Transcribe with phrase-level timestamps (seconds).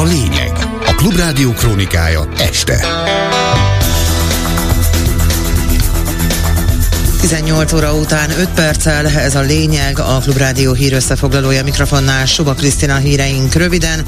[0.00, 0.52] a lényeg.
[0.86, 2.86] A Klubrádió krónikája este.
[7.20, 12.96] 18 óra után 5 perccel ez a lényeg, a Klubrádió hír összefoglalója mikrofonnál Suba Krisztina
[12.96, 14.04] híreink röviden.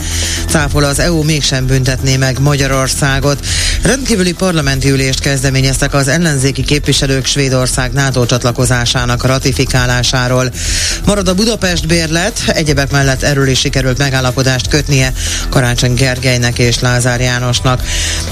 [0.49, 3.47] Cáfol az EU mégsem büntetné meg Magyarországot.
[3.83, 10.53] Rendkívüli parlamenti ülést kezdeményeztek az ellenzéki képviselők Svédország NATO csatlakozásának ratifikálásáról.
[11.05, 15.13] Marad a Budapest bérlet, egyebek mellett erről is sikerült megállapodást kötnie
[15.49, 17.83] Karácsony Gergelynek és Lázár Jánosnak.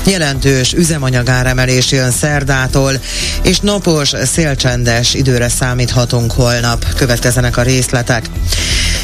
[0.07, 3.01] Jelentős üzemanyagáremelés jön szerdától,
[3.43, 4.13] és napos
[4.71, 6.95] szélcsendes időre számíthatunk holnap.
[6.95, 8.25] Következenek a részletek.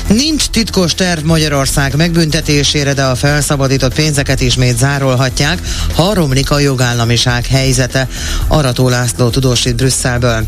[0.08, 5.60] Nincs titkos terv Magyarország megbüntetésére, de a felszabadított pénzeket ismét zárolhatják,
[5.94, 8.08] ha romlik a jogállamiság helyzete.
[8.48, 10.46] Arató László tudósít Brüsszelből.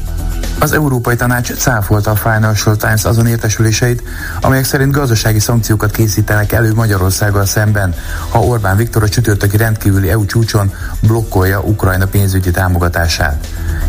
[0.60, 4.02] Az Európai Tanács cáfolta a Financial Times azon értesüléseit,
[4.40, 7.94] amelyek szerint gazdasági szankciókat készítenek elő Magyarországgal szemben,
[8.28, 13.46] ha Orbán Viktor a csütörtöki rendkívüli EU csúcson blokkolja Ukrajna pénzügyi támogatását.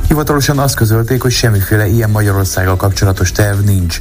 [0.07, 3.99] Hivatalosan azt közölték, hogy semmiféle ilyen Magyarországgal kapcsolatos terv nincs.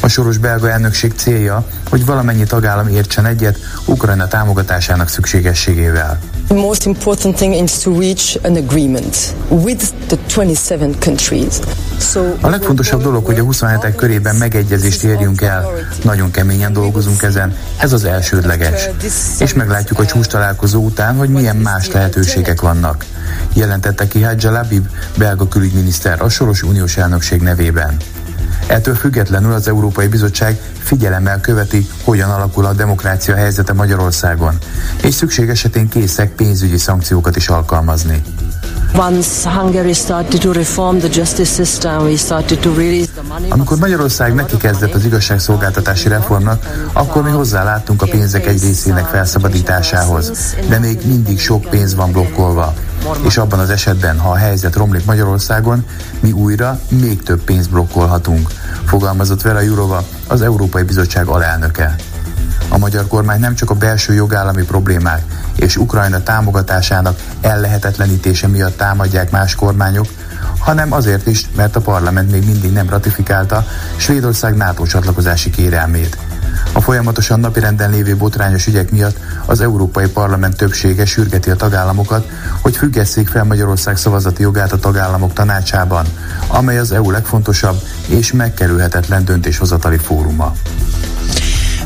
[0.00, 6.18] A soros belga elnökség célja, hogy valamennyi tagállam értsen egyet Ukrajna támogatásának szükségességével.
[6.52, 11.60] The most important thing is to reach an agreement with the 27 countries.
[12.40, 15.70] A legfontosabb dolog, hogy a 27-ek körében megegyezést érjünk el.
[16.02, 18.88] Nagyon keményen dolgozunk ezen, ez az elsődleges.
[19.38, 23.04] És meglátjuk a csúcs találkozó után, hogy milyen más lehetőségek vannak.
[23.54, 24.86] Jelentette ki Hadja Labib,
[25.18, 27.96] belga külügyminiszter a Soros Uniós elnökség nevében.
[28.66, 34.58] Ettől függetlenül az Európai Bizottság figyelemmel követi, hogyan alakul a demokrácia helyzete Magyarországon,
[35.02, 38.22] és szükség esetén készek pénzügyi szankciókat is alkalmazni.
[43.48, 50.54] Amikor Magyarország neki kezdett az igazságszolgáltatási reformnak, akkor mi hozzáláttunk a pénzek egy részének felszabadításához,
[50.68, 52.74] de még mindig sok pénz van blokkolva.
[53.22, 55.84] És abban az esetben, ha a helyzet romlik Magyarországon,
[56.20, 58.48] mi újra még több pénzt blokkolhatunk,
[58.84, 61.94] fogalmazott Vera Jurova, az Európai Bizottság alelnöke.
[62.68, 65.22] A magyar kormány nem csak a belső jogállami problémák
[65.56, 70.06] és Ukrajna támogatásának ellehetetlenítése miatt támadják más kormányok,
[70.58, 76.16] hanem azért is, mert a parlament még mindig nem ratifikálta Svédország NATO csatlakozási kérelmét.
[76.72, 82.28] A folyamatosan napirenden lévő botrányos ügyek miatt az Európai Parlament többsége sürgeti a tagállamokat,
[82.60, 86.06] hogy függesszék fel Magyarország szavazati jogát a tagállamok tanácsában,
[86.46, 90.54] amely az EU legfontosabb és megkerülhetetlen döntéshozatali fóruma.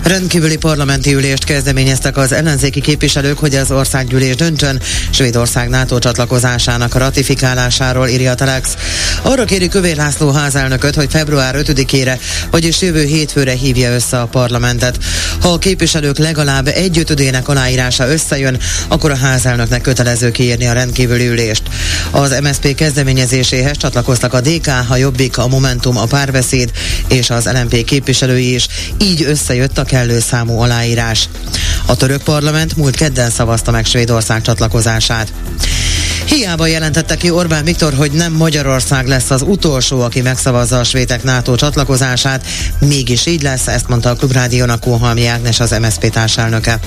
[0.06, 4.80] Rendkívüli parlamenti ülést kezdeményeztek az ellenzéki képviselők, hogy az országgyűlés döntsön
[5.10, 8.74] Svédország NATO csatlakozásának ratifikálásáról, írja a Telex.
[9.22, 12.18] Arra kéri Kövér László házelnököt, hogy február 5-ére,
[12.50, 14.98] vagyis jövő hétfőre hívja össze a parlamentet.
[15.40, 18.58] Ha a képviselők legalább egy ötödének aláírása összejön,
[18.88, 21.62] akkor a házelnöknek kötelező kiírni a rendkívüli ülést.
[22.10, 26.70] Az MSZP kezdeményezéséhez csatlakoztak a DK, a Jobbik, a Momentum, a Párbeszéd
[27.08, 28.66] és az LMP képviselői is.
[29.02, 31.28] Így összejött a kellő számú aláírás.
[31.86, 35.32] A török parlament múlt kedden szavazta meg Svédország csatlakozását.
[36.24, 41.22] Hiába jelentette ki Orbán Viktor, hogy nem Magyarország lesz az utolsó, aki megszavazza a svétek
[41.22, 42.46] NATO csatlakozását.
[42.78, 46.78] Mégis így lesz, ezt mondta a Klubrádiónak Kóhalmi Ágnes, az MSZP társelnöke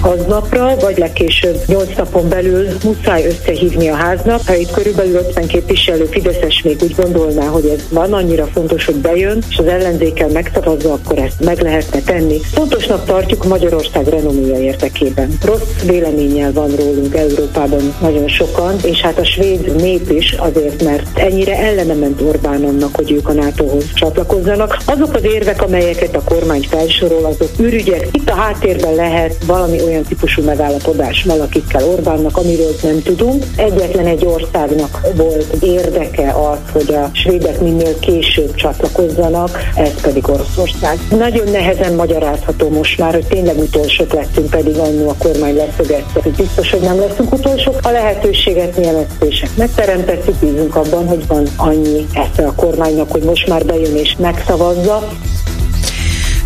[0.00, 4.40] aznapra, vagy legkésőbb 8 napon belül muszáj összehívni a háznak.
[4.46, 8.94] Ha itt körülbelül 50 képviselő Fideszes még úgy gondolná, hogy ez van annyira fontos, hogy
[8.94, 12.40] bejön, és az ellenzékkel megszavazza, akkor ezt meg lehetne tenni.
[12.52, 15.38] Fontosnak tartjuk Magyarország renoméja érdekében.
[15.44, 21.18] Rossz véleménnyel van rólunk Európában nagyon sokan, és hát a svéd nép is azért, mert
[21.18, 24.76] ennyire ellene ment Orbán annak, hogy ők a NATO-hoz csatlakozzanak.
[24.84, 28.08] Azok az érvek, amelyeket a kormány felsorol, azok ürügyek.
[28.12, 33.44] Itt a háttérben lehet valami olyan típusú megállapodás valakikkel Orbánnak, amiről nem tudunk.
[33.56, 40.98] Egyetlen egy országnak volt érdeke az, hogy a svédek minél később csatlakozzanak, ez pedig Oroszország.
[41.10, 46.32] Nagyon nehezen magyarázható most már, hogy tényleg utolsók lettünk, pedig annó a kormány leszögezte, hogy
[46.32, 47.78] biztos, hogy nem leszünk utolsók.
[47.82, 53.48] A lehetőséget mi MSZP-sek megteremtettük, bízunk abban, hogy van annyi esze a kormánynak, hogy most
[53.48, 55.08] már bejön és megszavazza.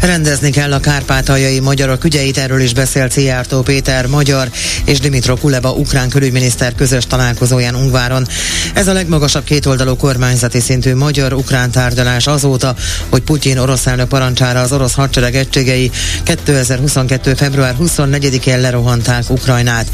[0.01, 4.51] Rendezni kell a kárpátaljai magyarok ügyeit, erről is beszélt Szijjártó Péter magyar
[4.85, 8.27] és Dimitro Kuleba ukrán külügyminiszter közös találkozóján Ungváron.
[8.75, 12.75] Ez a legmagasabb kétoldalú kormányzati szintű magyar-ukrán tárgyalás azóta,
[13.09, 15.91] hogy Putyin orosz elnök parancsára az orosz hadsereg egységei
[16.23, 17.35] 2022.
[17.35, 19.87] február 24-én lerohanták Ukrajnát.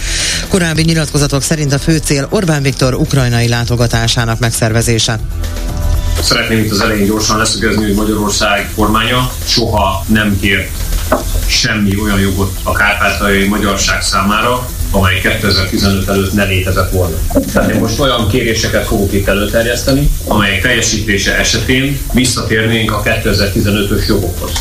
[0.48, 5.18] Korábbi nyilatkozatok szerint a fő cél Orbán Viktor ukrajnai látogatásának megszervezése.
[6.20, 10.70] Szeretném itt az elején gyorsan leszögezni, hogy Magyarország kormánya soha nem kért
[11.46, 17.16] semmi olyan jogot a kárpátaljai magyarság számára, amely 2015 előtt ne létezett volna.
[17.52, 24.52] Tehát én most olyan kéréseket fogok itt előterjeszteni, amelyek teljesítése esetén visszatérnénk a 2015-ös jogokhoz.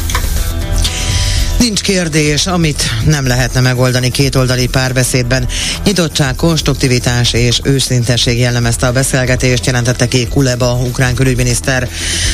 [1.66, 5.48] Nincs kérdés, amit nem lehetne megoldani kétoldali párbeszédben.
[5.86, 11.90] Nyitottság, konstruktivitás és őszintesség jellemezte a beszélgetést, jelentette ki Kuleba, ukrán külügyminiszter.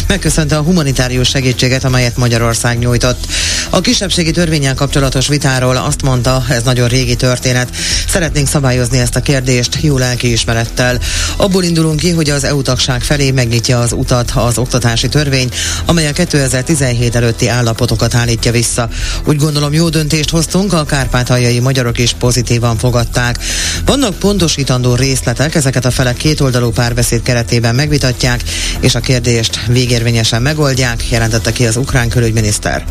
[0.07, 3.27] Megköszönte a humanitárius segítséget, amelyet Magyarország nyújtott.
[3.69, 7.69] A kisebbségi törvényen kapcsolatos vitáról azt mondta, ez nagyon régi történet.
[8.07, 10.99] Szeretnénk szabályozni ezt a kérdést jó lelkiismerettel.
[11.35, 15.49] Abból indulunk ki, hogy az EU tagság felé megnyitja az utat az oktatási törvény,
[15.85, 18.89] amely a 2017 előtti állapotokat állítja vissza.
[19.25, 23.37] Úgy gondolom jó döntést hoztunk, a kárpátaljai magyarok is pozitívan fogadták.
[23.85, 28.43] Vannak pontosítandó részletek, ezeket a felek kétoldalú párbeszéd keretében megvitatják,
[28.79, 32.85] és a kérdést végérvényesen megoldják, jelentette ki az ukrán külügyminiszter.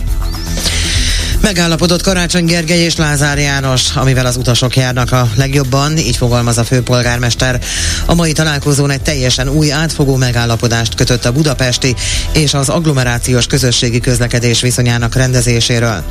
[1.40, 6.64] Megállapodott Karácsony Gergely és Lázár János, amivel az utasok járnak a legjobban, így fogalmaz a
[6.64, 7.60] főpolgármester.
[8.06, 11.94] A mai találkozón egy teljesen új átfogó megállapodást kötött a budapesti
[12.32, 16.04] és az agglomerációs közösségi közlekedés viszonyának rendezéséről.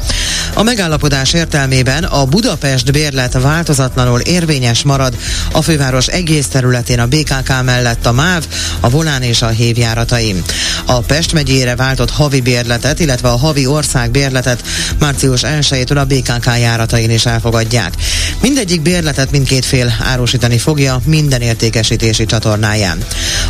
[0.54, 5.18] A megállapodás értelmében a Budapest bérlet változatlanul érvényes marad
[5.52, 8.48] a főváros egész területén a BKK mellett a MÁV,
[8.80, 10.44] a Volán és a Hév járatai.
[10.86, 14.64] A Pest megyére váltott havi bérletet, illetve a havi ország bérletet
[15.00, 17.94] már március 1-től a BKK járatain is elfogadják.
[18.42, 22.98] Mindegyik bérletet mindkét fél árusítani fogja minden értékesítési csatornáján.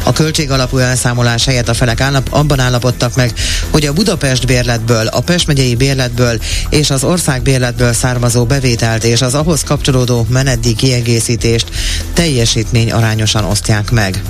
[0.03, 3.33] A költség alapú elszámolás helyett a felek állap, abban állapodtak meg,
[3.69, 6.39] hogy a Budapest bérletből, a Pest megyei bérletből
[6.69, 11.69] és az ország bérletből származó bevételt és az ahhoz kapcsolódó menetdíj kiegészítést
[12.13, 14.21] teljesítmény arányosan osztják meg.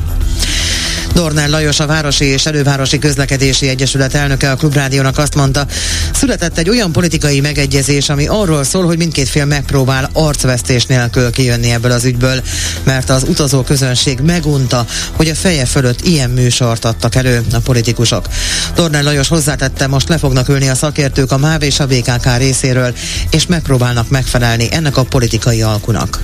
[1.14, 5.66] Dornál Lajos, a Városi és Elővárosi Közlekedési Egyesület elnöke a Klubrádiónak azt mondta,
[6.14, 11.72] született egy olyan politikai megegyezés, ami arról szól, hogy mindkét fél megpróbál arcvesztés nélkül kijönni
[11.72, 12.42] ebből az ügyből,
[12.84, 18.28] mert az utazó közönség megunta, hogy a feje fölött ilyen műsort adtak elő a politikusok.
[18.76, 22.94] Dornál Lajos hozzátette, most le fognak ülni a szakértők a MÁV és a BKK részéről,
[23.32, 26.22] és megpróbálnak megfelelni ennek a politikai alkunak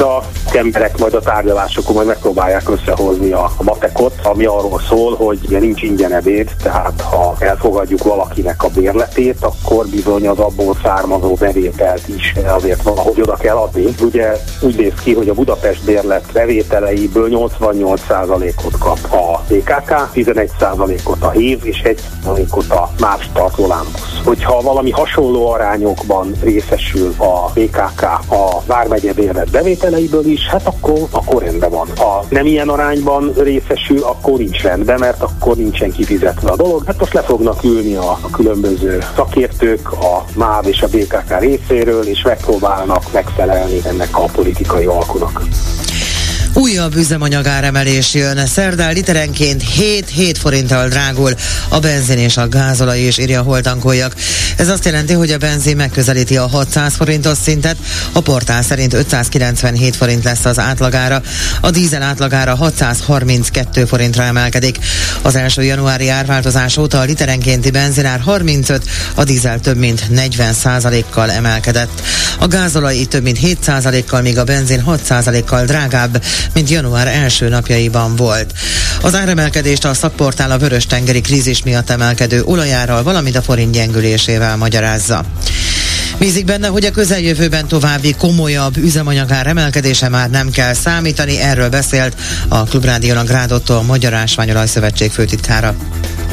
[0.00, 0.22] a
[0.56, 5.82] emberek majd a tárgyalásokon majd megpróbálják összehozni a, matekot, ami arról szól, hogy ugye nincs
[5.82, 12.34] ingyen ebéd, tehát ha elfogadjuk valakinek a bérletét, akkor bizony az abból származó bevételt is
[12.46, 13.94] azért valahogy oda kell adni.
[14.00, 21.30] Ugye úgy néz ki, hogy a Budapest bérlet bevételeiből 88%-ot kap a BKK, 11%-ot a
[21.30, 24.20] HÉV és 1%-ot a más tartolámbusz.
[24.24, 29.81] Hogyha valami hasonló arányokban részesül a BKK a Vármegye bérlet bevételeiből
[30.24, 31.88] is, hát akkor, akkor rendben van.
[31.96, 36.84] Ha nem ilyen arányban részesül, akkor nincs rendben, mert akkor nincsen kifizetve a dolog.
[36.86, 42.06] Hát most le fognak ülni a, a különböző szakértők, a MÁV és a BKK részéről,
[42.06, 45.42] és megpróbálnak megfelelni ennek a politikai alkunak.
[46.54, 48.46] Újabb üzemanyagáremelés jön.
[48.46, 51.34] Szerdán literenként 7-7 forinttal drágul
[51.68, 54.14] a benzin és a gázolaj is, írja holtankoljak.
[54.56, 57.76] Ez azt jelenti, hogy a benzin megközelíti a 600 forintos szintet,
[58.12, 61.22] a portál szerint 597 forint lesz az átlagára,
[61.60, 64.78] a dízel átlagára 632 forintra emelkedik.
[65.22, 68.84] Az első januári árváltozás óta a literenkénti benzinár 35,
[69.14, 72.02] a dízel több mint 40% kal emelkedett.
[72.38, 73.70] A gázolaj több mint 7
[74.06, 76.22] kal míg a benzin 6% kal drágább,
[76.54, 78.52] mint január első napjaiban volt.
[79.00, 85.24] Az áremelkedést a szakportál a vörös-tengeri krízis miatt emelkedő olajárral, valamint a forint gyengülésével magyarázza.
[86.18, 92.16] Bízik benne, hogy a közeljövőben további komolyabb üzemanyagár emelkedése már nem kell számítani, erről beszélt
[92.48, 95.74] a Klubrádiónak Grádottól Magyar Ásványolaj Szövetség főtitkára.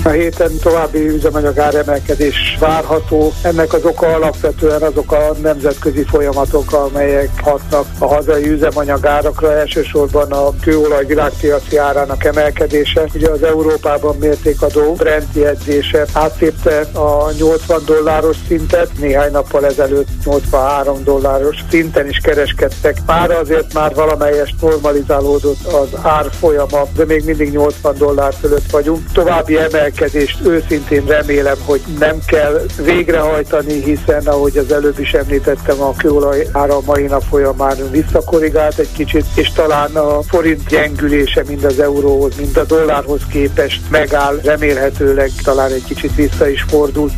[0.03, 3.33] A héten további üzemanyag áremelkedés várható.
[3.41, 10.53] Ennek az oka alapvetően azok a nemzetközi folyamatok, amelyek hatnak a hazai üzemanyagárakra, elsősorban a
[10.61, 13.03] kőolaj világpiaci árának emelkedése.
[13.13, 21.03] Ugye az Európában mértékadó Brent jegyzése áttépte a 80 dolláros szintet, néhány nappal ezelőtt 83
[21.03, 22.97] dolláros szinten is kereskedtek.
[23.05, 29.11] Már azért már valamelyest normalizálódott az árfolyama, de még mindig 80 dollár fölött vagyunk.
[29.13, 35.81] További emel emelkedést őszintén remélem, hogy nem kell végrehajtani, hiszen ahogy az előbb is említettem,
[35.81, 41.63] a kőolaj ára mai nap folyamán visszakorrigált egy kicsit, és talán a forint gyengülése mind
[41.63, 47.11] az euróhoz, mind a dollárhoz képest megáll, remélhetőleg talán egy kicsit vissza is fordul.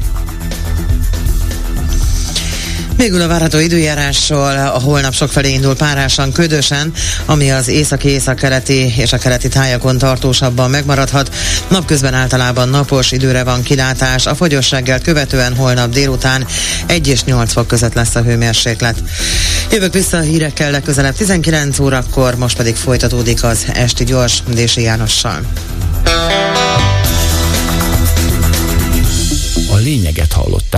[3.01, 6.93] Végül a várható időjárásról a holnap sokfelé indul párásan, ködösen,
[7.25, 11.35] ami az északi, északkeleti és a keleti tájakon tartósabban megmaradhat.
[11.67, 16.47] Napközben általában napos időre van kilátás, a fogyossággal követően holnap délután
[16.85, 19.03] 1 és 8 fok között lesz a hőmérséklet.
[19.71, 25.39] Jövök vissza a hírekkel legközelebb 19 órakor, most pedig folytatódik az Esti Gyors Dési Jánossal.
[29.71, 30.69] A lényeget hallott